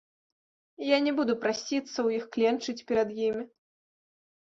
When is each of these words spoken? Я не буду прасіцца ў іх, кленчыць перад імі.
Я 0.87 0.97
не 1.09 1.13
буду 1.19 1.35
прасіцца 1.45 1.83
ў 1.83 2.09
іх, 2.19 2.23
кленчыць 2.35 2.79
перад 2.91 3.09
імі. 3.27 3.43